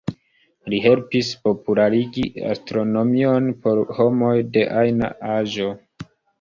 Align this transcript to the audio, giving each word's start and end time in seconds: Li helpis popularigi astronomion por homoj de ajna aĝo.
Li 0.73 0.77
helpis 0.85 1.29
popularigi 1.47 2.25
astronomion 2.55 3.53
por 3.67 3.85
homoj 4.01 4.35
de 4.59 4.67
ajna 4.83 5.15
aĝo. 5.39 5.73